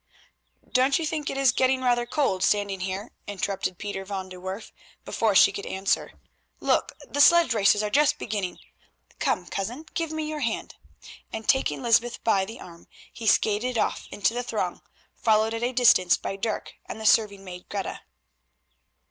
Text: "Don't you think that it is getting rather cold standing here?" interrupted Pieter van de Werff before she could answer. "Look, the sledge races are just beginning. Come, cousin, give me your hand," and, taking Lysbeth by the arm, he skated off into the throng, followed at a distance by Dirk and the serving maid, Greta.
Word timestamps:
"Don't 0.71 0.97
you 0.97 1.05
think 1.05 1.27
that 1.27 1.37
it 1.37 1.39
is 1.39 1.51
getting 1.51 1.83
rather 1.83 2.07
cold 2.07 2.41
standing 2.43 2.79
here?" 2.79 3.11
interrupted 3.27 3.77
Pieter 3.77 4.03
van 4.03 4.29
de 4.29 4.37
Werff 4.37 4.71
before 5.05 5.35
she 5.35 5.51
could 5.51 5.67
answer. 5.67 6.13
"Look, 6.59 6.93
the 7.07 7.21
sledge 7.21 7.53
races 7.53 7.83
are 7.83 7.91
just 7.91 8.17
beginning. 8.17 8.57
Come, 9.19 9.45
cousin, 9.45 9.85
give 9.93 10.11
me 10.11 10.27
your 10.27 10.39
hand," 10.39 10.73
and, 11.31 11.47
taking 11.47 11.83
Lysbeth 11.83 12.23
by 12.23 12.45
the 12.45 12.59
arm, 12.59 12.87
he 13.13 13.27
skated 13.27 13.77
off 13.77 14.07
into 14.09 14.33
the 14.33 14.41
throng, 14.41 14.81
followed 15.13 15.53
at 15.53 15.61
a 15.61 15.71
distance 15.71 16.17
by 16.17 16.35
Dirk 16.35 16.73
and 16.87 16.99
the 16.99 17.05
serving 17.05 17.43
maid, 17.43 17.69
Greta. 17.69 18.01